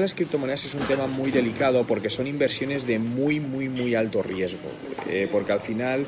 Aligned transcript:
las 0.00 0.14
criptomonedas 0.14 0.64
es 0.64 0.74
un 0.74 0.80
tema 0.82 1.06
muy 1.06 1.30
delicado 1.30 1.84
porque 1.84 2.10
son 2.10 2.26
inversiones 2.26 2.86
de 2.86 2.98
muy, 2.98 3.40
muy, 3.40 3.68
muy 3.68 3.94
alto 3.94 4.22
riesgo. 4.22 4.70
Eh, 5.08 5.28
porque 5.30 5.52
al 5.52 5.60
final 5.60 6.06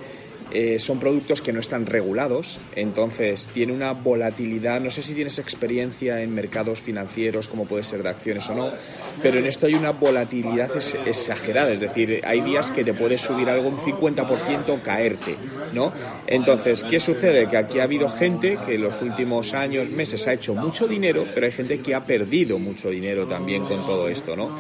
eh, 0.54 0.78
son 0.78 1.00
productos 1.00 1.40
que 1.40 1.52
no 1.52 1.58
están 1.58 1.84
regulados, 1.84 2.60
entonces 2.76 3.48
tiene 3.52 3.72
una 3.72 3.92
volatilidad. 3.92 4.80
No 4.80 4.88
sé 4.88 5.02
si 5.02 5.12
tienes 5.12 5.40
experiencia 5.40 6.22
en 6.22 6.32
mercados 6.32 6.80
financieros, 6.80 7.48
como 7.48 7.66
puede 7.66 7.82
ser 7.82 8.04
de 8.04 8.10
acciones 8.10 8.48
o 8.48 8.54
no, 8.54 8.72
pero 9.20 9.38
en 9.38 9.46
esto 9.46 9.66
hay 9.66 9.74
una 9.74 9.90
volatilidad 9.90 10.70
exagerada. 11.06 11.72
Es 11.72 11.80
decir, 11.80 12.20
hay 12.24 12.40
días 12.40 12.70
que 12.70 12.84
te 12.84 12.94
puede 12.94 13.18
subir 13.18 13.48
algo 13.48 13.68
un 13.68 13.78
50% 13.78 14.68
o 14.68 14.80
caerte, 14.80 15.34
¿no? 15.72 15.92
Entonces, 16.28 16.84
¿qué 16.84 17.00
sucede? 17.00 17.48
Que 17.48 17.56
aquí 17.56 17.80
ha 17.80 17.84
habido 17.84 18.08
gente 18.08 18.56
que 18.64 18.76
en 18.76 18.82
los 18.82 19.02
últimos 19.02 19.54
años, 19.54 19.90
meses, 19.90 20.28
ha 20.28 20.34
hecho 20.34 20.54
mucho 20.54 20.86
dinero, 20.86 21.26
pero 21.34 21.46
hay 21.46 21.52
gente 21.52 21.80
que 21.80 21.96
ha 21.96 22.06
perdido 22.06 22.60
mucho 22.60 22.90
dinero 22.90 23.26
también 23.26 23.64
con 23.64 23.84
todo 23.84 24.08
esto, 24.08 24.36
¿no? 24.36 24.56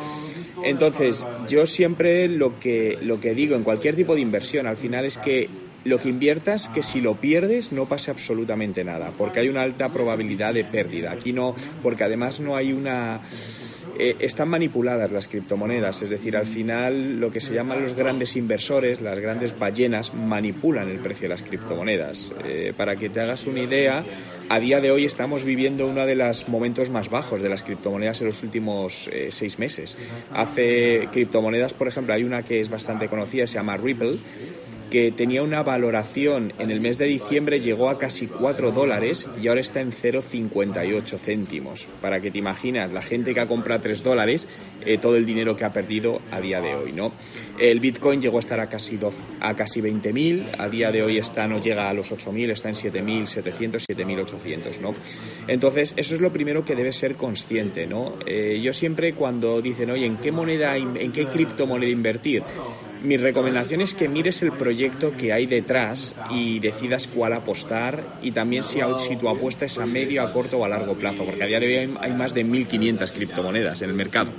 Entonces, 0.64 1.24
yo 1.46 1.66
siempre 1.66 2.26
lo 2.26 2.58
que, 2.58 2.98
lo 3.02 3.20
que 3.20 3.34
digo 3.34 3.54
en 3.54 3.62
cualquier 3.62 3.94
tipo 3.94 4.14
de 4.14 4.22
inversión 4.22 4.66
al 4.66 4.76
final 4.76 5.04
es 5.04 5.18
que 5.18 5.48
lo 5.84 6.00
que 6.00 6.08
inviertas, 6.08 6.68
que 6.68 6.82
si 6.82 7.00
lo 7.00 7.14
pierdes 7.14 7.72
no 7.72 7.86
pase 7.86 8.10
absolutamente 8.10 8.84
nada, 8.84 9.12
porque 9.16 9.40
hay 9.40 9.48
una 9.48 9.62
alta 9.62 9.90
probabilidad 9.90 10.54
de 10.54 10.64
pérdida. 10.64 11.12
Aquí 11.12 11.32
no, 11.32 11.54
porque 11.82 12.04
además 12.04 12.40
no 12.40 12.56
hay 12.56 12.72
una... 12.72 13.20
Eh, 13.96 14.16
están 14.18 14.48
manipuladas 14.48 15.12
las 15.12 15.28
criptomonedas, 15.28 16.02
es 16.02 16.10
decir, 16.10 16.36
al 16.36 16.46
final 16.46 17.20
lo 17.20 17.30
que 17.30 17.38
se 17.38 17.54
llaman 17.54 17.80
los 17.80 17.94
grandes 17.94 18.34
inversores, 18.34 19.00
las 19.00 19.20
grandes 19.20 19.56
ballenas, 19.56 20.12
manipulan 20.14 20.88
el 20.88 20.98
precio 20.98 21.22
de 21.22 21.28
las 21.28 21.42
criptomonedas. 21.42 22.32
Eh, 22.44 22.72
para 22.76 22.96
que 22.96 23.08
te 23.08 23.20
hagas 23.20 23.46
una 23.46 23.60
idea, 23.60 24.02
a 24.48 24.58
día 24.58 24.80
de 24.80 24.90
hoy 24.90 25.04
estamos 25.04 25.44
viviendo 25.44 25.86
uno 25.86 26.06
de 26.06 26.16
los 26.16 26.48
momentos 26.48 26.90
más 26.90 27.08
bajos 27.08 27.40
de 27.40 27.48
las 27.48 27.62
criptomonedas 27.62 28.20
en 28.22 28.26
los 28.28 28.42
últimos 28.42 29.08
eh, 29.12 29.28
seis 29.30 29.60
meses. 29.60 29.96
Hace 30.32 31.08
criptomonedas, 31.12 31.72
por 31.72 31.86
ejemplo, 31.86 32.14
hay 32.14 32.24
una 32.24 32.42
que 32.42 32.58
es 32.58 32.70
bastante 32.70 33.06
conocida, 33.06 33.46
se 33.46 33.54
llama 33.54 33.76
Ripple, 33.76 34.18
que 34.94 35.10
tenía 35.10 35.42
una 35.42 35.64
valoración 35.64 36.52
en 36.60 36.70
el 36.70 36.78
mes 36.78 36.98
de 36.98 37.06
diciembre 37.06 37.58
llegó 37.58 37.90
a 37.90 37.98
casi 37.98 38.28
4 38.28 38.70
dólares 38.70 39.28
y 39.42 39.48
ahora 39.48 39.60
está 39.60 39.80
en 39.80 39.90
0,58 39.90 41.18
céntimos. 41.18 41.88
Para 42.00 42.20
que 42.20 42.30
te 42.30 42.38
imaginas, 42.38 42.92
la 42.92 43.02
gente 43.02 43.34
que 43.34 43.40
ha 43.40 43.48
comprado 43.48 43.80
3 43.80 44.04
dólares, 44.04 44.46
eh, 44.86 44.96
todo 44.98 45.16
el 45.16 45.26
dinero 45.26 45.56
que 45.56 45.64
ha 45.64 45.72
perdido 45.72 46.22
a 46.30 46.40
día 46.40 46.60
de 46.60 46.76
hoy, 46.76 46.92
¿no? 46.92 47.10
El 47.58 47.80
Bitcoin 47.80 48.22
llegó 48.22 48.36
a 48.36 48.40
estar 48.40 48.60
a 48.60 48.68
casi, 48.68 48.96
a 49.40 49.54
casi 49.54 49.82
20.000, 49.82 50.60
a 50.60 50.68
día 50.68 50.92
de 50.92 51.02
hoy 51.02 51.18
está, 51.18 51.48
no 51.48 51.60
llega 51.60 51.90
a 51.90 51.92
los 51.92 52.12
8.000, 52.12 52.52
está 52.52 52.68
en 52.68 52.76
7.700, 52.76 53.86
7.800, 53.88 54.78
¿no? 54.80 54.94
Entonces, 55.48 55.94
eso 55.96 56.14
es 56.14 56.20
lo 56.20 56.32
primero 56.32 56.64
que 56.64 56.76
debes 56.76 56.94
ser 56.94 57.16
consciente, 57.16 57.88
¿no? 57.88 58.14
Eh, 58.26 58.60
yo 58.62 58.72
siempre 58.72 59.12
cuando 59.14 59.60
dicen, 59.60 59.90
oye, 59.90 60.06
¿en 60.06 60.18
qué 60.18 60.30
moneda, 60.30 60.76
en 60.76 61.10
qué 61.10 61.26
criptomoneda 61.26 61.90
invertir? 61.90 62.44
Mi 63.04 63.16
recomendación 63.18 63.82
es 63.82 63.94
que 63.94 64.08
mires 64.08 64.42
el 64.42 64.52
proyecto 64.52 65.12
que 65.16 65.32
hay 65.32 65.46
detrás 65.46 66.14
y 66.30 66.58
decidas 66.58 67.06
cuál 67.06 67.34
apostar 67.34 68.02
y 68.22 68.32
también 68.32 68.64
si, 68.64 68.80
si 68.98 69.16
tu 69.16 69.28
apuesta 69.28 69.66
es 69.66 69.78
a 69.78 69.86
medio, 69.86 70.22
a 70.22 70.32
corto 70.32 70.58
o 70.58 70.64
a 70.64 70.68
largo 70.68 70.94
plazo, 70.94 71.24
porque 71.24 71.44
a 71.44 71.46
día 71.46 71.60
de 71.60 71.66
hoy 71.66 71.94
hay 72.00 72.12
más 72.12 72.32
de 72.32 72.44
1.500 72.44 73.12
criptomonedas 73.12 73.82
en 73.82 73.90
el 73.90 73.94
mercado. 73.94 74.30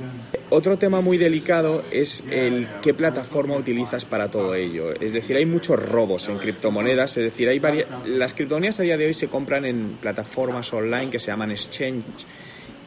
Otro 0.50 0.78
tema 0.78 1.02
muy 1.02 1.18
delicado 1.18 1.84
es 1.92 2.24
el 2.32 2.68
qué 2.82 2.94
plataforma 2.94 3.56
utilizas 3.56 4.06
para 4.06 4.30
todo 4.30 4.56
ello. 4.56 4.94
Es 5.00 5.14
decir, 5.14 5.36
hay 5.36 5.46
muchos 5.46 5.80
robos 5.80 6.28
en 6.28 6.38
criptomonedas, 6.38 7.18
es 7.18 7.24
decir, 7.24 7.50
hay 7.50 7.62
las 8.06 8.34
criptomonedas 8.34 8.80
a 8.80 8.84
día 8.84 8.98
de 8.98 9.08
hoy 9.08 9.14
se 9.14 9.28
compran 9.28 9.66
en 9.66 9.98
plataformas 10.02 10.72
online 10.74 11.10
que 11.10 11.20
se 11.20 11.28
llaman 11.28 11.52
exchange 11.52 12.26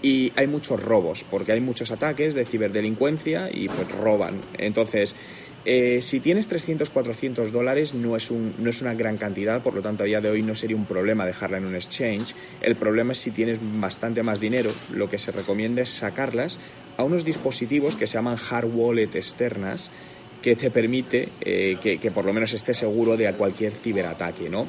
y 0.03 0.33
hay 0.37 0.47
muchos 0.47 0.83
robos 0.83 1.25
porque 1.29 1.53
hay 1.53 1.61
muchos 1.61 1.91
ataques 1.91 2.35
de 2.35 2.45
ciberdelincuencia 2.45 3.51
y 3.53 3.69
pues 3.69 3.91
roban. 3.91 4.41
Entonces, 4.57 5.15
eh, 5.65 6.01
si 6.03 6.21
tienes 6.21 6.49
300, 6.49 6.91
400 6.91 7.53
dólares 7.53 7.95
no 7.95 8.17
es, 8.17 8.31
un, 8.31 8.55
no 8.59 8.71
es 8.71 8.81
una 8.81 8.95
gran 8.95 9.17
cantidad, 9.17 9.63
por 9.63 9.75
lo 9.75 9.83
tanto 9.83 10.03
a 10.03 10.07
día 10.07 10.21
de 10.21 10.31
hoy 10.31 10.43
no 10.43 10.55
sería 10.55 10.77
un 10.77 10.87
problema 10.87 11.27
dejarla 11.27 11.59
en 11.59 11.67
un 11.67 11.75
exchange. 11.75 12.35
El 12.61 12.77
problema 12.77 13.13
es 13.13 13.19
si 13.19 13.31
tienes 13.31 13.59
bastante 13.61 14.23
más 14.23 14.41
dinero, 14.41 14.73
lo 14.93 15.11
que 15.11 15.19
se 15.19 15.33
recomienda 15.33 15.83
es 15.83 15.91
sacarlas 15.91 16.59
a 16.97 17.05
unos 17.05 17.25
dispositivos 17.25 17.97
que 17.97 18.07
se 18.07 18.15
llaman 18.15 18.39
hard 18.51 18.71
wallet 18.75 19.15
externas 19.15 19.91
que 20.43 20.57
te 20.57 20.71
permite 20.71 21.29
eh, 21.41 21.77
que, 21.83 21.99
que 21.99 22.11
por 22.11 22.25
lo 22.25 22.33
menos 22.33 22.53
estés 22.53 22.79
seguro 22.79 23.17
de 23.17 23.33
cualquier 23.33 23.73
ciberataque, 23.73 24.49
¿no? 24.49 24.67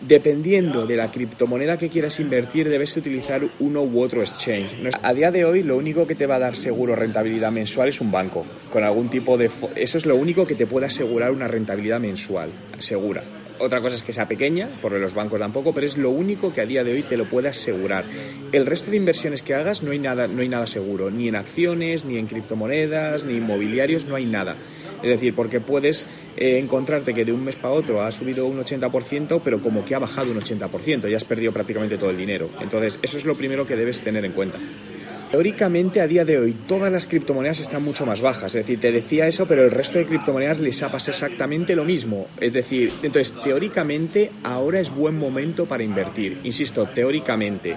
Dependiendo 0.00 0.86
de 0.86 0.96
la 0.96 1.10
criptomoneda 1.10 1.76
que 1.76 1.90
quieras 1.90 2.20
invertir, 2.20 2.68
debes 2.68 2.96
utilizar 2.96 3.42
uno 3.58 3.82
u 3.82 4.00
otro 4.00 4.22
exchange. 4.22 4.70
A 5.02 5.12
día 5.12 5.30
de 5.30 5.44
hoy, 5.44 5.62
lo 5.62 5.76
único 5.76 6.06
que 6.06 6.14
te 6.14 6.26
va 6.26 6.36
a 6.36 6.38
dar 6.38 6.56
seguro 6.56 6.96
rentabilidad 6.96 7.52
mensual 7.52 7.90
es 7.90 8.00
un 8.00 8.10
banco, 8.10 8.46
con 8.72 8.82
algún 8.82 9.10
tipo 9.10 9.36
de... 9.36 9.50
Eso 9.76 9.98
es 9.98 10.06
lo 10.06 10.16
único 10.16 10.46
que 10.46 10.54
te 10.54 10.66
puede 10.66 10.86
asegurar 10.86 11.30
una 11.32 11.48
rentabilidad 11.48 12.00
mensual, 12.00 12.50
segura. 12.78 13.22
Otra 13.58 13.82
cosa 13.82 13.94
es 13.94 14.02
que 14.02 14.14
sea 14.14 14.26
pequeña, 14.26 14.70
porque 14.80 14.98
los 14.98 15.12
bancos 15.12 15.38
tampoco, 15.38 15.74
pero 15.74 15.86
es 15.86 15.98
lo 15.98 16.08
único 16.08 16.50
que 16.50 16.62
a 16.62 16.66
día 16.66 16.82
de 16.82 16.94
hoy 16.94 17.02
te 17.02 17.18
lo 17.18 17.26
puede 17.26 17.48
asegurar. 17.48 18.04
El 18.52 18.64
resto 18.64 18.90
de 18.90 18.96
inversiones 18.96 19.42
que 19.42 19.54
hagas 19.54 19.82
no 19.82 19.90
hay 19.90 19.98
nada, 19.98 20.26
no 20.28 20.40
hay 20.40 20.48
nada 20.48 20.66
seguro, 20.66 21.10
ni 21.10 21.28
en 21.28 21.36
acciones, 21.36 22.06
ni 22.06 22.16
en 22.16 22.26
criptomonedas, 22.26 23.22
ni 23.24 23.36
inmobiliarios, 23.36 24.06
no 24.06 24.14
hay 24.14 24.24
nada. 24.24 24.56
Es 25.02 25.08
decir, 25.08 25.34
porque 25.34 25.60
puedes 25.60 26.06
eh, 26.36 26.58
encontrarte 26.58 27.14
que 27.14 27.24
de 27.24 27.32
un 27.32 27.44
mes 27.44 27.56
para 27.56 27.74
otro 27.74 28.02
ha 28.02 28.12
subido 28.12 28.46
un 28.46 28.58
80%, 28.58 29.40
pero 29.42 29.60
como 29.60 29.84
que 29.84 29.94
ha 29.94 29.98
bajado 29.98 30.30
un 30.30 30.40
80%, 30.40 31.08
ya 31.08 31.16
has 31.16 31.24
perdido 31.24 31.52
prácticamente 31.52 31.98
todo 31.98 32.10
el 32.10 32.16
dinero. 32.16 32.50
Entonces, 32.60 32.98
eso 33.02 33.18
es 33.18 33.24
lo 33.24 33.36
primero 33.36 33.66
que 33.66 33.76
debes 33.76 34.00
tener 34.00 34.24
en 34.24 34.32
cuenta. 34.32 34.58
Teóricamente, 35.30 36.00
a 36.00 36.08
día 36.08 36.24
de 36.24 36.38
hoy, 36.38 36.56
todas 36.66 36.90
las 36.90 37.06
criptomonedas 37.06 37.60
están 37.60 37.84
mucho 37.84 38.04
más 38.04 38.20
bajas. 38.20 38.52
Es 38.56 38.66
decir, 38.66 38.80
te 38.80 38.90
decía 38.90 39.28
eso, 39.28 39.46
pero 39.46 39.64
el 39.64 39.70
resto 39.70 39.98
de 39.98 40.06
criptomonedas 40.06 40.58
les 40.58 40.82
ha 40.82 40.90
pasado 40.90 41.12
exactamente 41.12 41.76
lo 41.76 41.84
mismo. 41.84 42.26
Es 42.40 42.52
decir, 42.52 42.92
entonces, 43.04 43.36
teóricamente, 43.44 44.32
ahora 44.42 44.80
es 44.80 44.90
buen 44.90 45.16
momento 45.16 45.66
para 45.66 45.84
invertir. 45.84 46.38
Insisto, 46.42 46.86
teóricamente. 46.92 47.76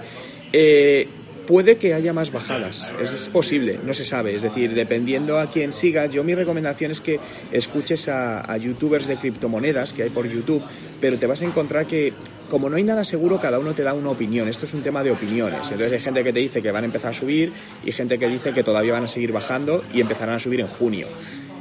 Eh, 0.52 1.06
Puede 1.46 1.76
que 1.76 1.92
haya 1.92 2.14
más 2.14 2.32
bajadas, 2.32 2.90
es 2.98 3.28
posible, 3.30 3.78
no 3.84 3.92
se 3.92 4.06
sabe. 4.06 4.34
Es 4.34 4.42
decir, 4.42 4.74
dependiendo 4.74 5.38
a 5.38 5.50
quién 5.50 5.74
sigas, 5.74 6.10
yo 6.10 6.24
mi 6.24 6.34
recomendación 6.34 6.90
es 6.90 7.00
que 7.00 7.20
escuches 7.52 8.08
a, 8.08 8.56
youtubers 8.56 9.06
de 9.06 9.16
criptomonedas 9.16 9.92
que 9.92 10.04
hay 10.04 10.10
por 10.10 10.26
YouTube, 10.26 10.62
pero 11.00 11.18
te 11.18 11.26
vas 11.26 11.42
a 11.42 11.44
encontrar 11.44 11.86
que 11.86 12.14
como 12.48 12.70
no 12.70 12.76
hay 12.76 12.82
nada 12.82 13.04
seguro, 13.04 13.38
cada 13.40 13.58
uno 13.58 13.74
te 13.74 13.82
da 13.82 13.92
una 13.92 14.10
opinión. 14.10 14.48
Esto 14.48 14.64
es 14.64 14.72
un 14.72 14.82
tema 14.82 15.02
de 15.02 15.10
opiniones. 15.10 15.70
Entonces 15.70 15.92
hay 15.92 16.00
gente 16.00 16.24
que 16.24 16.32
te 16.32 16.38
dice 16.38 16.62
que 16.62 16.70
van 16.70 16.84
a 16.84 16.86
empezar 16.86 17.10
a 17.10 17.14
subir 17.14 17.52
y 17.84 17.92
gente 17.92 18.18
que 18.18 18.28
dice 18.28 18.52
que 18.52 18.62
todavía 18.62 18.92
van 18.92 19.04
a 19.04 19.08
seguir 19.08 19.32
bajando 19.32 19.84
y 19.92 20.00
empezarán 20.00 20.36
a 20.36 20.38
subir 20.38 20.60
en 20.60 20.68
junio. 20.68 21.08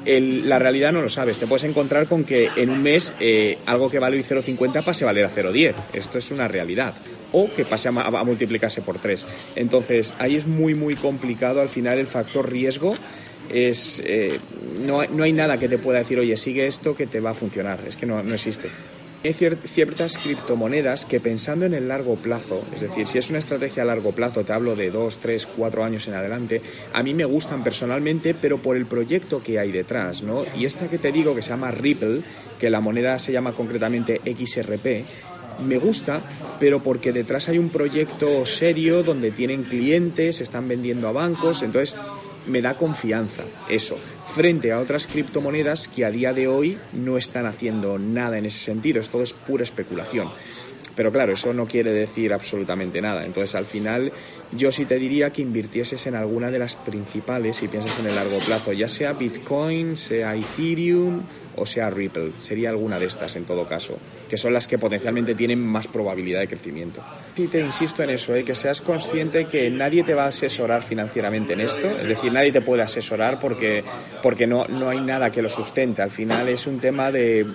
la 0.05 0.59
realidad 0.59 0.93
no 0.93 1.01
lo 1.01 1.09
sabes. 1.09 1.39
Te 1.39 1.47
puedes 1.47 1.63
encontrar 1.63 2.07
con 2.07 2.23
que 2.23 2.49
en 2.55 2.69
un 2.69 2.81
mes 2.81 3.13
eh, 3.19 3.57
algo 3.65 3.89
que 3.89 3.99
vale 3.99 4.23
0,50 4.23 4.83
pase 4.83 5.03
a 5.03 5.07
valer 5.07 5.25
a 5.25 5.29
0,10. 5.29 5.73
Esto 5.93 6.19
es 6.19 6.31
una 6.31 6.47
realidad 6.47 6.93
o 7.33 7.53
que 7.53 7.65
pase 7.65 7.89
a, 7.89 7.91
multiplicarse 7.91 8.81
por 8.81 8.99
tres. 8.99 9.25
Entonces, 9.55 10.13
ahí 10.19 10.37
es 10.37 10.47
muy, 10.47 10.73
muy 10.73 10.93
complicado. 10.93 11.59
Al 11.59 11.69
final, 11.69 11.97
el 11.97 12.07
factor 12.07 12.49
riesgo 12.49 12.93
es. 13.49 14.01
Eh, 14.05 14.39
no, 14.85 15.01
hay 15.01 15.33
nada 15.33 15.57
que 15.57 15.67
te 15.67 15.77
pueda 15.77 15.99
decir, 15.99 16.19
oye, 16.19 16.37
sigue 16.37 16.65
esto 16.65 16.95
que 16.95 17.07
te 17.07 17.19
va 17.19 17.31
a 17.31 17.33
funcionar. 17.33 17.79
Es 17.85 17.97
que 17.97 18.05
no, 18.05 18.21
existe. 18.21 18.69
Hay 19.25 19.31
ciertas 19.31 20.17
criptomonedas 20.17 21.05
que 21.05 21.21
pensando 21.21 21.65
en 21.65 21.73
el 21.73 21.87
largo 21.87 22.15
plazo, 22.15 22.61
es 22.75 22.81
decir, 22.81 23.07
si 23.07 23.17
es 23.19 23.29
una 23.29 23.39
estrategia 23.39 23.83
a 23.83 23.85
largo 23.85 24.11
plazo, 24.11 24.43
te 24.43 24.51
hablo 24.51 24.75
de 24.75 24.91
dos, 24.91 25.19
tres, 25.19 25.45
cuatro 25.47 25.85
años 25.85 26.09
en 26.09 26.15
adelante, 26.15 26.61
a 26.91 27.01
mí 27.03 27.13
me 27.13 27.23
gustan 27.23 27.63
personalmente, 27.63 28.33
pero 28.33 28.57
por 28.57 28.75
el 28.75 28.85
proyecto 28.85 29.41
que 29.41 29.59
hay 29.59 29.71
detrás, 29.71 30.23
¿no? 30.23 30.43
Y 30.57 30.65
esta 30.65 30.89
que 30.89 30.97
te 30.97 31.13
digo 31.13 31.33
que 31.33 31.41
se 31.41 31.51
llama 31.51 31.71
Ripple, 31.71 32.21
que 32.59 32.69
la 32.69 32.81
moneda 32.81 33.17
se 33.17 33.31
llama 33.31 33.53
concretamente 33.53 34.19
XRP, 34.25 35.05
me 35.59 35.77
gusta, 35.77 36.21
pero 36.59 36.81
porque 36.81 37.11
detrás 37.11 37.49
hay 37.49 37.57
un 37.57 37.69
proyecto 37.69 38.45
serio 38.45 39.03
donde 39.03 39.31
tienen 39.31 39.63
clientes, 39.63 40.41
están 40.41 40.67
vendiendo 40.67 41.07
a 41.07 41.11
bancos, 41.11 41.61
entonces 41.61 41.95
me 42.47 42.61
da 42.61 42.73
confianza 42.73 43.43
eso, 43.69 43.97
frente 44.35 44.71
a 44.71 44.79
otras 44.79 45.07
criptomonedas 45.07 45.87
que 45.87 46.05
a 46.05 46.11
día 46.11 46.33
de 46.33 46.47
hoy 46.47 46.77
no 46.91 47.17
están 47.17 47.45
haciendo 47.45 47.97
nada 47.97 48.37
en 48.37 48.45
ese 48.45 48.59
sentido, 48.59 48.99
esto 48.99 49.21
es 49.21 49.33
pura 49.33 49.63
especulación. 49.63 50.29
Pero 50.95 51.11
claro, 51.11 51.33
eso 51.33 51.53
no 51.53 51.65
quiere 51.65 51.91
decir 51.91 52.33
absolutamente 52.33 53.01
nada. 53.01 53.25
Entonces, 53.25 53.55
al 53.55 53.65
final, 53.65 54.11
yo 54.51 54.71
sí 54.71 54.85
te 54.85 54.99
diría 54.99 55.31
que 55.31 55.41
invirtieses 55.41 56.05
en 56.07 56.15
alguna 56.15 56.51
de 56.51 56.59
las 56.59 56.75
principales 56.75 57.57
si 57.57 57.67
piensas 57.67 57.99
en 57.99 58.07
el 58.07 58.15
largo 58.15 58.39
plazo, 58.39 58.73
ya 58.73 58.87
sea 58.87 59.13
Bitcoin, 59.13 59.97
sea 59.97 60.35
Ethereum 60.35 61.21
o 61.55 61.65
sea 61.65 61.89
Ripple. 61.89 62.31
Sería 62.39 62.69
alguna 62.69 62.99
de 62.99 63.05
estas 63.05 63.35
en 63.35 63.45
todo 63.45 63.67
caso, 63.67 63.97
que 64.29 64.37
son 64.37 64.53
las 64.53 64.67
que 64.67 64.77
potencialmente 64.77 65.35
tienen 65.35 65.63
más 65.63 65.87
probabilidad 65.87 66.39
de 66.39 66.47
crecimiento. 66.47 67.01
Y 67.35 67.47
te 67.47 67.59
insisto 67.59 68.03
en 68.03 68.11
eso, 68.11 68.35
¿eh? 68.35 68.43
que 68.43 68.55
seas 68.55 68.81
consciente 68.81 69.45
que 69.45 69.69
nadie 69.69 70.03
te 70.03 70.13
va 70.13 70.25
a 70.25 70.27
asesorar 70.27 70.83
financieramente 70.83 71.53
en 71.53 71.61
esto, 71.61 71.87
es 71.89 72.07
decir, 72.07 72.31
nadie 72.31 72.51
te 72.51 72.61
puede 72.61 72.81
asesorar 72.81 73.39
porque, 73.39 73.83
porque 74.21 74.47
no, 74.47 74.65
no 74.67 74.89
hay 74.89 74.99
nada 74.99 75.29
que 75.29 75.41
lo 75.41 75.49
sustente. 75.49 76.01
Al 76.01 76.11
final 76.11 76.49
es 76.49 76.67
un 76.67 76.79
tema 76.79 77.11
de 77.11 77.45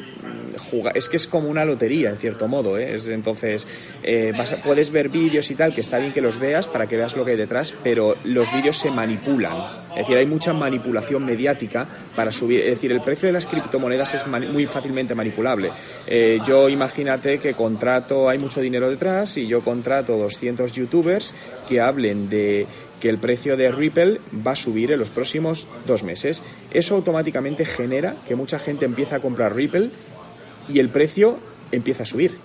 jugar. 0.59 0.97
Es 0.97 1.09
que 1.09 1.17
es 1.17 1.27
como 1.27 1.49
una 1.49 1.65
lotería, 1.65 2.11
en 2.11 2.19
cierto 2.19 2.49
modo. 2.49 2.79
¿eh? 2.79 2.95
Es, 2.95 3.09
entonces, 3.09 3.67
eh, 4.03 4.33
puedes 4.65 4.91
ver 4.91 5.09
vídeos 5.09 5.51
y 5.51 5.55
tal, 5.55 5.75
que 5.75 5.81
está 5.81 5.99
bien 5.99 6.13
que 6.13 6.21
los 6.21 6.39
veas 6.39 6.67
para 6.67 6.87
que 6.87 6.97
veas 6.97 7.17
lo 7.17 7.25
que 7.25 7.33
hay 7.33 7.37
detrás, 7.37 7.75
pero 7.83 8.17
los 8.25 8.53
vídeos 8.53 8.77
se 8.77 8.91
manipulan. 8.91 9.57
Es 9.91 9.99
decir, 9.99 10.17
hay 10.17 10.27
mucha 10.27 10.53
manipulación 10.53 11.25
mediática 11.25 11.87
para 12.15 12.33
subir. 12.33 12.61
Es 12.61 12.71
decir, 12.71 12.93
el 12.93 13.01
precio 13.01 13.27
de 13.27 13.33
las 13.33 13.47
criptomonedas 13.47 14.15
es 14.15 14.27
muy 14.27 14.67
fácilmente 14.67 15.15
manipulable. 15.15 15.71
Eh, 16.07 16.39
yo 16.47 16.69
imagínate 16.69 17.39
que 17.39 17.55
contrato, 17.55 18.29
hay 18.29 18.39
mucho 18.39 18.61
dinero 18.61 18.91
detrás 18.91 19.37
y 19.37 19.47
yo 19.47 19.63
contrato 19.63 20.17
200 20.17 20.73
youtubers 20.73 21.35
que 21.69 21.81
hablen 21.81 22.29
de 22.29 22.67
que 23.01 23.09
el 23.09 23.19
precio 23.19 23.57
de 23.57 23.71
Ripple 23.71 24.21
va 24.47 24.53
a 24.53 24.57
subir 24.57 24.93
en 24.93 24.99
los 24.99 25.11
próximos 25.11 25.67
dos 25.87 26.03
meses. 26.03 26.43
Eso 26.71 26.97
automáticamente 26.97 27.65
genera 27.65 28.17
que 28.27 28.35
mucha 28.35 28.59
gente 28.59 28.85
empieza 28.85 29.17
a 29.17 29.21
comprar 29.21 29.55
Ripple 29.55 29.91
y 30.69 30.79
el 30.79 30.89
precio 30.89 31.39
empieza 31.73 32.03
a 32.03 32.07
subir. 32.07 32.37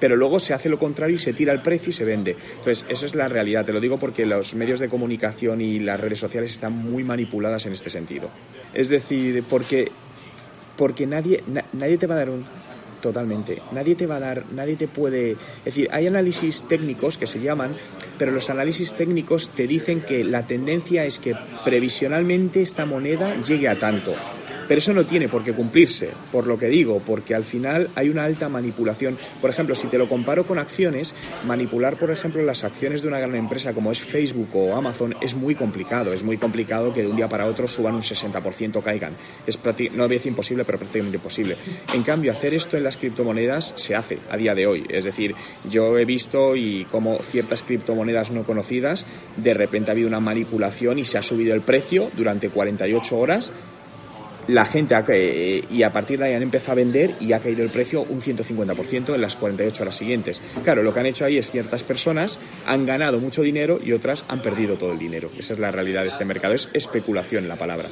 Pero 0.00 0.16
luego 0.16 0.40
se 0.40 0.52
hace 0.52 0.68
lo 0.68 0.80
contrario 0.80 1.14
y 1.14 1.18
se 1.20 1.32
tira 1.32 1.52
el 1.52 1.62
precio 1.62 1.90
y 1.90 1.92
se 1.92 2.04
vende. 2.04 2.36
Entonces, 2.56 2.84
eso 2.88 3.06
es 3.06 3.14
la 3.14 3.28
realidad. 3.28 3.64
Te 3.64 3.72
lo 3.72 3.80
digo 3.80 3.98
porque 3.98 4.26
los 4.26 4.54
medios 4.54 4.80
de 4.80 4.88
comunicación 4.88 5.60
y 5.60 5.78
las 5.78 6.00
redes 6.00 6.18
sociales 6.18 6.50
están 6.50 6.72
muy 6.72 7.04
manipuladas 7.04 7.66
en 7.66 7.72
este 7.72 7.88
sentido. 7.88 8.28
Es 8.74 8.88
decir, 8.88 9.44
porque, 9.48 9.92
porque 10.76 11.06
nadie, 11.06 11.44
nadie 11.72 11.98
te 11.98 12.08
va 12.08 12.16
a 12.16 12.18
dar 12.18 12.30
un, 12.30 12.44
Totalmente. 13.02 13.60
Nadie 13.72 13.96
te 13.96 14.06
va 14.06 14.16
a 14.16 14.20
dar, 14.20 14.44
nadie 14.54 14.76
te 14.76 14.86
puede. 14.86 15.32
Es 15.32 15.64
decir, 15.64 15.88
hay 15.90 16.06
análisis 16.06 16.62
técnicos 16.68 17.18
que 17.18 17.26
se 17.26 17.40
llaman, 17.40 17.74
pero 18.16 18.30
los 18.30 18.48
análisis 18.48 18.94
técnicos 18.94 19.48
te 19.50 19.66
dicen 19.66 20.02
que 20.02 20.22
la 20.22 20.46
tendencia 20.46 21.04
es 21.04 21.18
que 21.18 21.34
previsionalmente 21.64 22.62
esta 22.62 22.86
moneda 22.86 23.42
llegue 23.42 23.68
a 23.68 23.76
tanto. 23.76 24.14
Pero 24.72 24.80
eso 24.80 24.94
no 24.94 25.04
tiene 25.04 25.28
por 25.28 25.44
qué 25.44 25.52
cumplirse, 25.52 26.08
por 26.32 26.46
lo 26.46 26.58
que 26.58 26.68
digo, 26.68 27.02
porque 27.06 27.34
al 27.34 27.44
final 27.44 27.90
hay 27.94 28.08
una 28.08 28.24
alta 28.24 28.48
manipulación. 28.48 29.18
Por 29.38 29.50
ejemplo, 29.50 29.74
si 29.74 29.86
te 29.88 29.98
lo 29.98 30.08
comparo 30.08 30.46
con 30.46 30.58
acciones, 30.58 31.12
manipular, 31.46 31.98
por 31.98 32.10
ejemplo, 32.10 32.42
las 32.42 32.64
acciones 32.64 33.02
de 33.02 33.08
una 33.08 33.18
gran 33.18 33.34
empresa 33.34 33.74
como 33.74 33.92
es 33.92 34.00
Facebook 34.00 34.48
o 34.54 34.74
Amazon 34.74 35.14
es 35.20 35.34
muy 35.34 35.56
complicado. 35.56 36.14
Es 36.14 36.22
muy 36.22 36.38
complicado 36.38 36.90
que 36.90 37.02
de 37.02 37.08
un 37.08 37.16
día 37.16 37.28
para 37.28 37.44
otro 37.48 37.68
suban 37.68 37.96
un 37.96 38.00
60%, 38.00 38.82
caigan. 38.82 39.14
Es 39.46 39.58
no 39.92 40.06
es 40.06 40.24
imposible, 40.24 40.64
pero 40.64 40.78
prácticamente 40.78 41.18
imposible. 41.18 41.58
En 41.92 42.02
cambio, 42.02 42.32
hacer 42.32 42.54
esto 42.54 42.78
en 42.78 42.84
las 42.84 42.96
criptomonedas 42.96 43.74
se 43.76 43.94
hace 43.94 44.20
a 44.30 44.38
día 44.38 44.54
de 44.54 44.66
hoy. 44.66 44.86
Es 44.88 45.04
decir, 45.04 45.34
yo 45.68 45.98
he 45.98 46.06
visto 46.06 46.56
y 46.56 46.86
como 46.86 47.18
ciertas 47.18 47.62
criptomonedas 47.62 48.30
no 48.30 48.44
conocidas, 48.44 49.04
de 49.36 49.52
repente 49.52 49.90
ha 49.90 49.92
habido 49.92 50.08
una 50.08 50.20
manipulación 50.20 50.98
y 50.98 51.04
se 51.04 51.18
ha 51.18 51.22
subido 51.22 51.54
el 51.54 51.60
precio 51.60 52.10
durante 52.16 52.48
48 52.48 53.18
horas 53.18 53.52
la 54.48 54.64
gente 54.66 54.94
eh, 55.08 55.64
y 55.70 55.82
a 55.82 55.92
partir 55.92 56.18
de 56.18 56.26
ahí 56.26 56.34
han 56.34 56.42
empezado 56.42 56.72
a 56.72 56.76
vender 56.76 57.12
y 57.20 57.32
ha 57.32 57.40
caído 57.40 57.62
el 57.62 57.70
precio 57.70 58.02
un 58.02 58.20
150% 58.20 59.14
en 59.14 59.20
las 59.20 59.36
48 59.36 59.82
horas 59.82 59.96
siguientes. 59.96 60.40
Claro, 60.64 60.82
lo 60.82 60.92
que 60.92 61.00
han 61.00 61.06
hecho 61.06 61.24
ahí 61.24 61.38
es 61.38 61.50
ciertas 61.50 61.82
personas 61.82 62.38
han 62.66 62.86
ganado 62.86 63.18
mucho 63.18 63.42
dinero 63.42 63.80
y 63.82 63.92
otras 63.92 64.24
han 64.28 64.42
perdido 64.42 64.76
todo 64.76 64.92
el 64.92 64.98
dinero. 64.98 65.30
Esa 65.38 65.54
es 65.54 65.58
la 65.58 65.70
realidad 65.70 66.02
de 66.02 66.08
este 66.08 66.24
mercado, 66.24 66.54
es 66.54 66.68
especulación 66.72 67.48
la 67.48 67.56
palabra. 67.56 67.88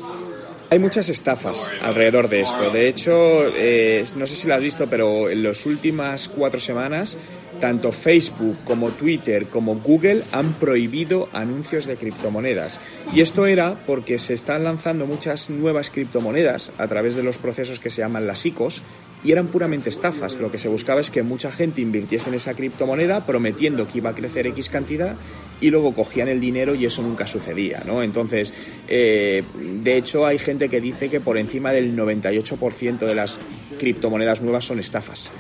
Hay 0.73 0.79
muchas 0.79 1.09
estafas 1.09 1.69
alrededor 1.83 2.29
de 2.29 2.43
esto. 2.43 2.71
De 2.71 2.87
hecho, 2.87 3.49
eh, 3.57 4.05
no 4.15 4.25
sé 4.29 4.37
si 4.37 4.47
lo 4.47 4.55
has 4.55 4.61
visto, 4.61 4.87
pero 4.89 5.29
en 5.29 5.43
las 5.43 5.67
últimas 5.67 6.29
cuatro 6.29 6.61
semanas, 6.61 7.19
tanto 7.61 7.93
Facebook 7.93 8.57
como 8.65 8.91
Twitter 8.91 9.47
como 9.47 9.77
Google 9.77 10.23
han 10.33 10.55
prohibido 10.55 11.29
anuncios 11.33 11.87
de 11.87 11.97
criptomonedas. 11.97 12.81
Y 13.15 13.21
esto 13.21 13.47
era 13.47 13.75
porque 13.87 14.19
se 14.19 14.35
están 14.35 14.65
lanzando 14.65 15.07
muchas 15.07 15.51
nuevas 15.51 15.91
criptomonedas 15.91 16.73
a 16.79 16.89
través 16.89 17.17
de 17.17 17.23
los 17.23 17.39
procesos 17.39 17.79
que 17.79 17.91
se 17.91 18.03
llaman 18.03 18.27
las 18.27 18.45
ICOs, 18.45 18.83
y 19.23 19.33
eran 19.33 19.49
puramente 19.49 19.91
estafas. 19.91 20.35
Lo 20.35 20.51
que 20.51 20.59
se 20.59 20.69
buscaba 20.69 21.01
es 21.01 21.11
que 21.11 21.23
mucha 21.23 21.53
gente 21.53 21.81
invirtiese 21.81 22.31
en 22.31 22.37
esa 22.37 22.55
criptomoneda 22.55 23.27
prometiendo 23.27 23.87
que 23.87 23.99
iba 23.99 24.11
a 24.11 24.15
crecer 24.15 24.47
X 24.49 24.71
cantidad 24.71 25.17
y 25.61 25.71
luego 25.71 25.95
cogían 25.95 26.29
el 26.29 26.41
dinero 26.41 26.75
y 26.75 26.87
eso 26.87 27.03
nunca 27.03 27.27
sucedía, 27.27 27.83
¿no? 27.85 28.03
Entonces, 28.03 28.55
eh, 28.89 29.43
de 29.83 29.97
hecho, 29.97 30.27
hay 30.27 30.39
gente 30.39 30.69
que 30.69 30.81
dice 30.81 31.11
que 31.11 31.21
por 31.21 31.37
encima 31.37 31.73
del 31.73 31.95
98% 31.97 32.99
de 32.99 33.15
las 33.15 33.39
criptomonedas 33.79 34.41
nuevas 34.41 34.65
son 34.65 34.81
estafas. 34.81 35.31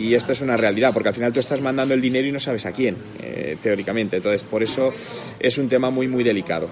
Y 0.00 0.14
esto 0.14 0.32
es 0.32 0.40
una 0.40 0.56
realidad, 0.56 0.94
porque 0.94 1.10
al 1.10 1.14
final 1.14 1.30
tú 1.30 1.40
estás 1.40 1.60
mandando 1.60 1.92
el 1.92 2.00
dinero 2.00 2.26
y 2.26 2.32
no 2.32 2.40
sabes 2.40 2.64
a 2.64 2.72
quién, 2.72 2.96
eh, 3.22 3.58
teóricamente. 3.62 4.16
Entonces, 4.16 4.42
por 4.42 4.62
eso 4.62 4.94
es 5.38 5.58
un 5.58 5.68
tema 5.68 5.90
muy, 5.90 6.08
muy 6.08 6.24
delicado. 6.24 6.70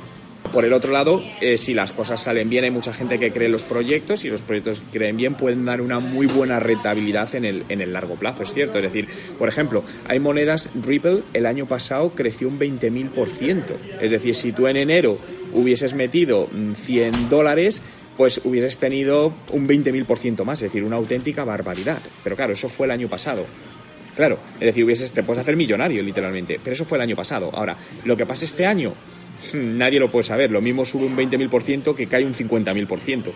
Por 0.51 0.65
el 0.65 0.73
otro 0.73 0.93
lado, 0.93 1.23
eh, 1.43 1.59
si 1.59 1.75
las 1.75 1.93
cosas 1.93 2.23
salen 2.23 2.49
bien, 2.49 2.65
hay 2.65 2.71
mucha 2.71 2.95
gente 2.95 3.19
que 3.19 3.31
cree 3.31 3.47
en 3.47 3.53
los 3.53 3.65
proyectos 3.65 4.25
y 4.25 4.31
los 4.31 4.41
proyectos 4.41 4.81
que 4.81 4.99
creen 4.99 5.19
bien 5.19 5.35
pueden 5.35 5.67
dar 5.67 5.83
una 5.83 6.01
muy 6.01 6.27
buena 6.27 6.59
rentabilidad 6.59 7.35
en 7.35 7.45
el, 7.45 7.65
en 7.69 7.83
el 7.83 7.93
largo 7.93 8.15
plazo, 8.15 8.45
es 8.45 8.55
cierto. 8.55 8.79
Es 8.79 8.85
decir, 8.85 9.07
por 9.39 9.51
ejemplo, 9.51 9.85
hay 10.09 10.21
monedas, 10.21 10.71
Ripple 10.83 11.23
el 11.35 11.45
año 11.45 11.67
pasado 11.67 12.13
creció 12.15 12.49
un 12.49 12.59
20.000%. 12.59 13.63
Es 14.01 14.11
decir, 14.11 14.35
si 14.35 14.53
tú 14.53 14.69
en 14.69 14.79
enero 14.79 15.19
hubieses 15.53 15.93
metido 15.93 16.49
100 16.87 17.11
mm, 17.11 17.29
dólares, 17.29 17.83
pues 18.19 18.41
hubieses 18.45 18.79
tenido 18.79 19.33
un 19.53 19.69
20.000% 19.69 20.45
más, 20.45 20.59
es 20.61 20.73
decir, 20.73 20.83
una 20.83 20.97
auténtica 20.97 21.45
barbaridad. 21.45 22.01
Pero 22.25 22.35
claro, 22.35 22.53
eso 22.53 22.69
fue 22.69 22.87
el 22.87 22.91
año 22.91 23.09
pasado. 23.09 23.47
Claro, 24.17 24.41
es 24.55 24.67
decir, 24.67 24.85
hubieses, 24.85 25.13
te 25.13 25.23
puedes 25.23 25.41
hacer 25.41 25.57
millonario 25.57 26.03
literalmente, 26.03 26.59
pero 26.63 26.75
eso 26.75 26.85
fue 26.85 26.99
el 26.99 27.03
año 27.03 27.15
pasado. 27.15 27.49
Ahora, 27.55 27.77
lo 28.05 28.17
que 28.17 28.27
pasa 28.27 28.45
este 28.45 28.67
año, 28.67 28.93
nadie 29.55 29.99
lo 29.99 30.11
puede 30.11 30.25
saber. 30.25 30.51
Lo 30.51 30.61
mismo 30.61 30.85
sube 30.85 31.07
un 31.07 31.17
20.000% 31.17 31.95
que 31.95 32.07
cae 32.07 32.25
un 32.25 32.35
50.000%. 32.35 33.33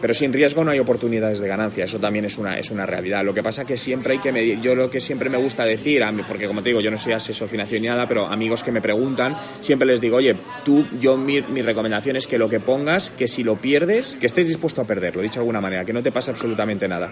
Pero 0.00 0.14
sin 0.14 0.32
riesgo 0.32 0.64
no 0.64 0.70
hay 0.70 0.78
oportunidades 0.78 1.40
de 1.40 1.48
ganancia. 1.48 1.84
Eso 1.84 1.98
también 1.98 2.24
es 2.24 2.38
una, 2.38 2.58
es 2.58 2.70
una 2.70 2.86
realidad. 2.86 3.24
Lo 3.24 3.34
que 3.34 3.42
pasa 3.42 3.62
es 3.62 3.68
que 3.68 3.76
siempre 3.76 4.14
hay 4.14 4.18
que 4.18 4.32
medir. 4.32 4.60
Yo 4.60 4.74
lo 4.74 4.90
que 4.90 5.00
siempre 5.00 5.28
me 5.28 5.38
gusta 5.38 5.64
decir, 5.64 6.02
porque 6.28 6.46
como 6.46 6.62
te 6.62 6.70
digo, 6.70 6.80
yo 6.80 6.90
no 6.90 6.96
soy 6.96 7.12
asesor 7.12 7.48
financiero 7.48 7.82
ni 7.82 7.88
nada, 7.88 8.06
pero 8.06 8.26
amigos 8.26 8.62
que 8.62 8.72
me 8.72 8.80
preguntan, 8.80 9.36
siempre 9.60 9.86
les 9.86 10.00
digo, 10.00 10.16
oye, 10.16 10.34
tú, 10.64 10.86
yo 11.00 11.16
mi, 11.16 11.40
mi 11.42 11.62
recomendación 11.62 12.16
es 12.16 12.26
que 12.26 12.38
lo 12.38 12.48
que 12.48 12.60
pongas, 12.60 13.10
que 13.10 13.28
si 13.28 13.42
lo 13.42 13.56
pierdes, 13.56 14.16
que 14.16 14.26
estés 14.26 14.48
dispuesto 14.48 14.82
a 14.82 14.84
perderlo, 14.84 15.22
dicho 15.22 15.34
de 15.34 15.40
alguna 15.40 15.60
manera, 15.60 15.84
que 15.84 15.92
no 15.92 16.02
te 16.02 16.12
pase 16.12 16.30
absolutamente 16.30 16.88
nada. 16.88 17.10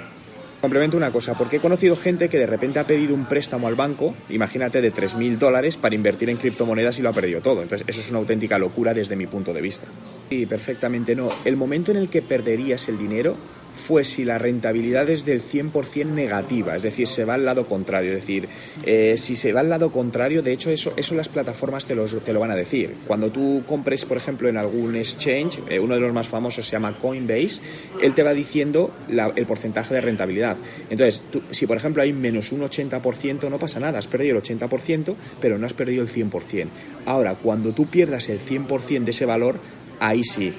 Complemento 0.65 0.97
una 0.97 1.13
cosa, 1.13 1.35
porque 1.35 1.57
he 1.57 1.61
conocido 1.61 1.95
gente 1.95 2.31
que 2.31 2.39
de 2.39 2.47
repente 2.47 2.79
ha 2.79 2.87
pedido 2.87 3.15
un 3.15 3.27
préstamo 3.27 3.69
al 3.69 3.75
banco, 3.75 4.15
imagínate, 4.31 4.81
de 4.81 4.95
3.000 4.95 5.37
dólares 5.37 5.77
para 5.77 5.95
invertir 5.95 6.31
en 6.31 6.39
criptomonedas 6.39 6.99
y 6.99 7.03
lo 7.03 7.11
ha 7.11 7.13
perdido 7.13 7.43
todo. 7.43 7.61
Entonces, 7.61 7.87
eso 7.87 8.01
es 8.01 8.09
una 8.09 8.21
auténtica 8.21 8.57
locura 8.57 8.95
desde 8.95 9.15
mi 9.15 9.27
punto 9.27 9.53
de 9.53 9.61
vista. 9.61 9.87
Sí, 10.31 10.47
perfectamente 10.47 11.15
no. 11.15 11.29
El 11.45 11.59
momento 11.59 11.91
en 11.91 11.99
el 11.99 12.09
que 12.09 12.23
perderías 12.23 12.89
el 12.89 12.97
dinero 12.97 13.37
fue 13.75 14.05
si 14.05 14.25
la 14.25 14.39
rentabilidad 14.39 15.09
es 15.11 15.25
del 15.25 15.43
100% 15.43 16.07
negativa, 16.07 16.77
es 16.77 16.83
decir, 16.83 17.09
se 17.09 17.25
va 17.25 17.35
al 17.35 17.45
lado 17.45 17.67
contrario. 17.67 18.11
Es 18.11 18.23
decir, 18.23 18.49
eh, 18.85 19.17
si 19.19 19.37
se 19.37 19.53
va 19.53 19.61
al 19.61 19.69
lado 19.69 19.91
contrario, 19.91 20.43
de 20.43 20.53
hecho, 20.53 20.71
eso, 20.71 20.95
eso 20.97 21.15
las 21.15 21.29
plataformas 21.29 21.85
te, 21.85 21.95
te 21.95 22.33
lo 22.33 22.41
van 22.41 22.51
a 22.51 22.57
decir. 22.57 22.95
Cuando 23.07 23.31
tú 23.31 23.63
compres, 23.67 24.05
por 24.05 24.17
ejemplo, 24.17 24.49
en 24.49 24.57
algún 24.57 24.97
exchange, 24.97 25.61
eh, 25.69 25.79
uno 25.79 25.95
de 25.95 26.01
los 26.01 26.13
más 26.13 26.29
famosos 26.29 26.67
se 26.67 26.73
llama 26.73 26.97
Coinbase, 26.99 27.61
él 28.01 28.15
te 28.15 28.23
va 28.23 28.33
diciendo 28.33 28.91
el 29.09 29.47
porcentaje 29.47 29.95
de 29.95 30.01
rentabilidad. 30.01 30.57
Entonces, 30.91 31.23
si 31.51 31.67
por 31.67 31.77
ejemplo 31.77 32.03
hay 32.03 32.13
menos 32.13 32.53
un 32.53 32.61
80%, 32.61 33.51
no 33.51 33.59
pasa 33.59 33.81
nada, 33.81 33.99
has 33.99 34.07
perdido 34.07 34.37
el 34.37 34.43
80%, 34.43 35.15
pero 35.41 35.59
no 35.59 35.67
has 35.67 35.73
perdido 35.73 36.03
el 36.03 36.09
100%. 36.09 36.69
Ahora, 37.07 37.35
cuando 37.35 37.73
tú 37.73 37.87
pierdas 37.87 38.29
el 38.29 38.41
100% 38.41 39.05
de 39.05 39.11
ese 39.11 39.27
valor, 39.27 39.59
ahí 40.01 40.25
sí. 40.25 40.53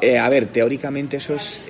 Eh, 0.00 0.18
a 0.18 0.28
ver, 0.28 0.46
teóricamente 0.46 1.18
eso 1.18 1.34
es 1.34 1.62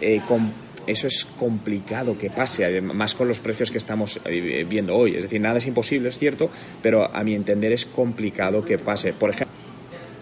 eso 0.86 1.06
es 1.06 1.24
complicado 1.38 2.16
que 2.18 2.30
pase, 2.30 2.80
más 2.80 3.14
con 3.14 3.28
los 3.28 3.38
precios 3.38 3.70
que 3.70 3.78
estamos 3.78 4.20
eh, 4.24 4.66
viendo 4.68 4.96
hoy. 4.96 5.16
Es 5.16 5.22
decir, 5.24 5.40
nada 5.40 5.58
es 5.58 5.66
imposible, 5.66 6.08
es 6.08 6.18
cierto, 6.18 6.50
pero 6.82 7.14
a 7.14 7.22
mi 7.24 7.34
entender 7.34 7.72
es 7.72 7.86
complicado 7.86 8.64
que 8.64 8.78
pase. 8.78 9.12
Por 9.12 9.30
ejemplo, 9.30 9.52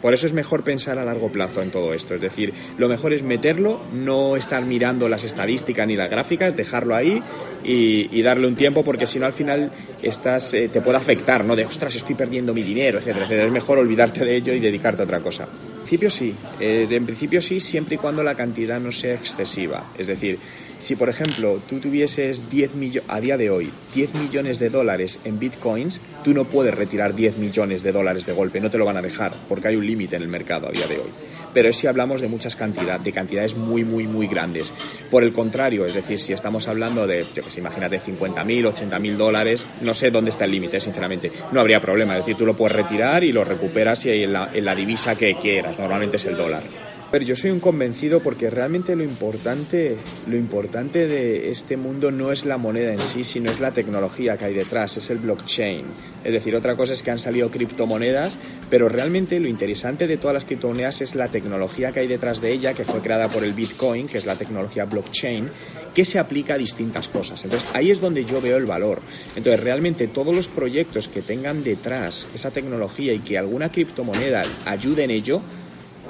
por 0.01 0.15
eso 0.15 0.27
es 0.27 0.33
mejor 0.33 0.65
pensar 0.65 0.99
a 0.99 1.05
largo 1.05 1.31
plazo 1.31 1.63
en 1.63 1.71
todo 1.71 1.93
esto. 1.93 2.15
Es 2.15 2.21
decir, 2.21 2.53
lo 2.79 2.89
mejor 2.89 3.13
es 3.13 3.23
meterlo, 3.23 3.81
no 3.93 4.37
estar 4.37 4.65
mirando 4.65 5.09
las 5.09 5.25
estadísticas 5.25 5.87
ni 5.87 5.97
las 5.97 6.11
gráficas, 6.11 6.57
dejarlo 6.57 6.95
ahí 6.95 7.23
y, 7.63 8.23
darle 8.23 8.47
un 8.47 8.55
tiempo, 8.55 8.83
porque 8.83 9.07
si 9.07 9.19
no 9.19 9.27
al 9.27 9.33
final 9.33 9.71
estás, 10.03 10.55
eh, 10.55 10.69
te 10.69 10.81
puede 10.81 10.99
afectar, 10.99 11.45
¿no? 11.45 11.57
De 11.57 11.65
ostras, 11.65 11.95
estoy 11.97 12.15
perdiendo 12.15 12.55
mi 12.55 12.63
dinero, 12.63 12.99
etcétera, 12.99 13.25
etcétera. 13.25 13.47
Es 13.47 13.53
mejor 13.53 13.79
olvidarte 13.79 14.25
de 14.25 14.37
ello 14.37 14.53
y 14.53 14.61
dedicarte 14.61 15.03
a 15.03 15.05
otra 15.05 15.21
cosa. 15.21 15.49
Principio 15.81 16.11
sí, 16.11 16.35
eh, 16.61 16.87
en 16.89 17.05
principio 17.07 17.43
sí, 17.43 17.59
siempre 17.59 17.97
y 17.97 17.99
cuando 17.99 18.23
la 18.23 18.35
cantidad 18.35 18.79
no 18.79 18.93
sea 18.93 19.15
excesiva. 19.15 19.93
Es 19.99 20.07
decir, 20.07 20.39
si, 20.81 20.97
por 20.97 21.11
ejemplo, 21.11 21.61
tú 21.69 21.79
tuvieses 21.79 22.49
10 22.49 22.75
millones, 22.75 23.09
a 23.09 23.21
día 23.21 23.37
de 23.37 23.51
hoy, 23.51 23.71
10 23.95 24.15
millones 24.15 24.59
de 24.59 24.71
dólares 24.71 25.21
en 25.25 25.39
bitcoins, 25.39 26.01
tú 26.25 26.33
no 26.33 26.47
puedes 26.47 26.73
retirar 26.75 27.15
10 27.15 27.37
millones 27.37 27.83
de 27.83 27.93
dólares 27.93 28.25
de 28.25 28.33
golpe, 28.33 28.61
no 28.61 28.71
te 28.71 28.79
lo 28.79 28.87
van 28.87 28.97
a 28.97 29.03
dejar, 29.03 29.35
porque 29.47 29.69
hay 29.69 29.77
un 29.77 29.87
límite 29.87 30.17
en 30.17 30.23
el 30.23 30.29
mercado 30.29 30.69
a 30.69 30.71
día 30.71 30.87
de 30.87 30.99
hoy. 30.99 31.11
Pero 31.53 31.69
es 31.69 31.77
si 31.77 31.87
hablamos 31.87 32.23
de 32.23 32.29
muchas 32.29 32.57
cantidades, 32.57 33.05
de 33.05 33.13
cantidades 33.13 33.57
muy, 33.57 33.85
muy, 33.85 34.07
muy 34.07 34.27
grandes. 34.27 34.73
Por 35.11 35.23
el 35.23 35.33
contrario, 35.33 35.85
es 35.85 35.93
decir, 35.93 36.19
si 36.19 36.33
estamos 36.33 36.67
hablando 36.67 37.07
de, 37.07 37.27
yo 37.35 37.43
que 37.43 37.51
sé, 37.51 37.61
imagínate 37.61 38.01
50.000, 38.01 38.73
80.000 38.73 39.17
dólares, 39.17 39.67
no 39.83 39.93
sé 39.93 40.11
dónde 40.11 40.31
está 40.31 40.47
el 40.47 40.53
límite, 40.53 40.81
sinceramente. 40.81 41.31
No 41.53 41.61
habría 41.61 41.81
problema, 41.81 42.15
es 42.15 42.21
decir, 42.21 42.37
tú 42.37 42.47
lo 42.47 42.57
puedes 42.57 42.77
retirar 42.77 43.23
y 43.23 43.33
lo 43.33 43.45
recuperas 43.45 44.07
en 44.07 44.33
la, 44.33 44.51
en 44.55 44.65
la 44.65 44.75
divisa 44.75 45.15
que 45.17 45.35
quieras, 45.35 45.70
normalmente 45.79 46.17
es 46.17 46.27
el 46.27 46.37
dólar. 46.37 46.63
Pero 47.11 47.25
yo 47.25 47.35
soy 47.35 47.51
un 47.51 47.59
convencido 47.59 48.21
porque 48.21 48.51
realmente 48.51 48.95
lo 48.95 49.03
importante, 49.03 49.97
lo 50.29 50.37
importante 50.37 51.09
de 51.09 51.51
este 51.51 51.77
mundo 51.77 52.13
no 52.13 52.31
es 52.31 52.45
la 52.45 52.57
moneda 52.57 52.93
en 52.93 53.01
sí, 53.01 53.25
sino 53.25 53.51
es 53.51 53.59
la 53.59 53.73
tecnología 53.73 54.37
que 54.37 54.45
hay 54.45 54.55
detrás, 54.55 54.97
es 54.97 55.11
el 55.11 55.19
blockchain. 55.19 55.87
Es 56.23 56.33
decir, 56.33 56.55
otra 56.55 56.77
cosa 56.77 56.93
es 56.93 57.03
que 57.03 57.11
han 57.11 57.19
salido 57.19 57.51
criptomonedas, 57.51 58.39
pero 58.69 58.89
realmente 58.89 59.41
lo 59.41 59.49
interesante 59.49 60.07
de 60.07 60.19
todas 60.19 60.35
las 60.35 60.45
criptomonedas 60.45 61.01
es 61.01 61.17
la 61.17 61.27
tecnología 61.27 61.91
que 61.91 62.01
hay 62.01 62.07
detrás 62.07 62.41
de 62.41 62.53
ella, 62.53 62.75
que 62.75 62.85
fue 62.85 63.01
creada 63.01 63.29
por 63.29 63.43
el 63.43 63.55
Bitcoin, 63.55 64.07
que 64.07 64.19
es 64.19 64.27
la 64.27 64.37
tecnología 64.37 64.85
blockchain, 64.85 65.49
que 65.93 66.05
se 66.05 66.21
aplica 66.21 66.55
a 66.55 66.59
distintas 66.59 67.09
cosas. 67.09 67.43
Entonces, 67.43 67.69
ahí 67.75 67.91
es 67.91 68.01
donde 68.01 68.25
yo 68.25 68.41
veo 68.41 68.57
el 68.57 68.67
valor. 68.67 69.01
Entonces, 69.35 69.59
realmente 69.59 70.07
todos 70.07 70.33
los 70.33 70.47
proyectos 70.47 71.09
que 71.09 71.23
tengan 71.23 71.65
detrás 71.65 72.29
esa 72.33 72.53
tecnología 72.53 73.13
y 73.13 73.19
que 73.19 73.37
alguna 73.37 73.73
criptomoneda 73.73 74.43
ayude 74.65 75.03
en 75.05 75.11
ello, 75.11 75.43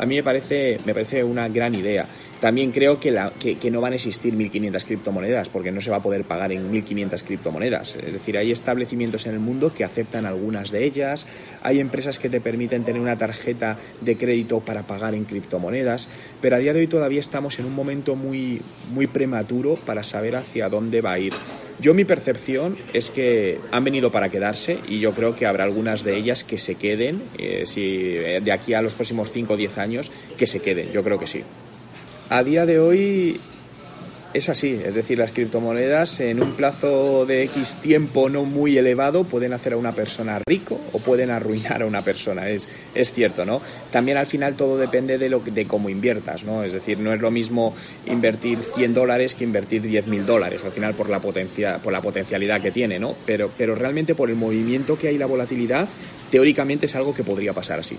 a 0.00 0.07
mí 0.07 0.16
me 0.16 0.23
parece, 0.23 0.80
me 0.87 0.95
parece 0.95 1.23
una 1.23 1.47
gran 1.49 1.75
idea. 1.75 2.07
También 2.40 2.73
creo 2.73 2.99
que, 2.99 3.11
la, 3.11 3.35
que, 3.38 3.71
no 3.71 3.83
van 3.83 3.92
a 3.92 3.97
existir 3.97 4.35
1.500 4.35 4.83
criptomonedas 4.85 5.50
porque 5.50 5.71
no 5.71 5.83
se 5.83 5.90
va 5.90 5.99
a 5.99 6.02
poder 6.02 6.25
pagar 6.25 6.52
en 6.52 6.73
1.500 6.73 7.23
criptomonedas. 7.23 7.97
Es 7.97 8.14
decir, 8.14 8.38
hay 8.38 8.50
establecimientos 8.50 9.26
en 9.26 9.35
el 9.35 9.40
mundo 9.40 9.75
que 9.75 9.85
aceptan 9.85 10.25
algunas 10.25 10.71
de 10.71 10.87
ellas, 10.87 11.26
hay 11.62 11.80
empresas 11.80 12.19
que 12.19 12.30
te 12.30 12.40
permiten 12.40 12.83
tener 12.83 13.02
una 13.02 13.19
tarjeta 13.19 13.76
de 14.00 14.16
crédito 14.16 14.61
para 14.61 14.85
pagar 14.85 15.14
en 15.14 15.25
criptomonedas, 15.25 16.09
pero 16.40 16.57
a 16.57 16.61
día 16.61 16.73
de 16.73 16.80
hoy 16.80 16.87
todavía 16.87 17.21
estamos 17.21 17.59
en 17.59 17.66
un 17.66 17.75
momento 17.75 18.16
muy, 18.16 18.62
muy 18.95 19.07
prematuro 19.07 19.75
para 19.75 20.02
saber 20.02 20.35
hacia 20.37 20.71
dónde 20.71 21.02
va 21.02 21.12
a 21.12 21.19
ir. 21.19 21.35
Yo 21.81 21.95
mi 21.95 22.05
percepción 22.05 22.77
es 22.93 23.11
que 23.11 23.59
han 23.71 23.85
venido 23.85 24.13
para 24.13 24.29
quedarse 24.29 24.79
y 24.87 24.99
yo 24.99 25.13
creo 25.13 25.35
que 25.35 25.47
habrá 25.47 25.65
algunas 25.65 26.05
de 26.05 26.17
ellas 26.17 26.45
que 26.45 26.59
se 26.59 26.75
queden, 26.75 27.23
eh, 27.39 27.63
si, 27.65 28.17
eh, 28.17 28.41
de 28.43 28.53
aquí 28.53 28.75
a 28.75 28.83
los 28.83 28.95
próximos 28.95 29.31
5 29.33 29.55
o 29.55 29.57
10 29.57 29.79
años, 29.79 30.11
que 30.37 30.47
se 30.47 30.61
queden, 30.61 30.93
yo 30.93 31.03
creo 31.03 31.19
que 31.19 31.27
sí. 31.27 31.43
A 32.29 32.45
día 32.45 32.67
de 32.67 32.79
hoy 32.79 33.41
es 34.33 34.49
así, 34.49 34.81
es 34.85 34.95
decir, 34.95 35.19
las 35.19 35.33
criptomonedas 35.33 36.21
en 36.21 36.43
un 36.43 36.53
plazo 36.53 37.27
de 37.27 37.43
X 37.45 37.77
tiempo 37.83 38.29
no 38.29 38.45
muy 38.45 38.79
elevado 38.79 39.25
pueden 39.25 39.53
hacer 39.53 39.73
a 39.73 39.77
una 39.77 39.93
persona 39.93 40.41
rico 40.47 40.81
o 40.93 40.99
pueden 40.99 41.31
arruinar 41.31 41.83
a 41.83 41.87
una 41.87 42.03
persona, 42.03 42.49
es, 42.49 42.69
es 42.95 43.13
cierto, 43.13 43.45
¿no? 43.45 43.61
También 43.91 44.17
al 44.19 44.27
final 44.27 44.55
todo 44.55 44.79
depende 44.79 45.19
de, 45.19 45.29
lo, 45.29 45.41
de 45.41 45.67
cómo 45.67 45.89
inviertas, 45.89 46.45
¿no? 46.45 46.63
Es 46.63 46.73
decir, 46.73 46.99
no 46.99 47.13
es 47.13 47.21
lo 47.21 47.31
mismo 47.31 47.75
invertir 48.07 48.59
100 48.77 48.95
dólares 48.95 49.35
que 49.35 49.45
invertir 49.45 49.83
10.000 49.83 50.21
dólares, 50.25 50.63
al 50.65 50.73
final 50.73 50.95
por 50.95 51.09
la, 51.09 51.21
potencia, 51.21 51.79
por 51.79 51.93
la 51.93 52.01
potencialidad 52.01 52.61
que 52.61 52.71
tiene, 52.71 52.99
¿no? 52.99 53.17
Pero, 53.27 53.51
pero 53.57 53.75
realmente 53.75 54.15
por 54.15 54.31
el 54.31 54.37
movimiento 54.37 54.99
que 54.99 55.09
hay 55.09 55.19
la 55.19 55.27
volatilidad, 55.27 55.89
teóricamente 56.31 56.87
es 56.87 56.95
algo 56.95 57.15
que 57.15 57.25
podría 57.25 57.53
pasar 57.53 57.81
así. 57.81 57.97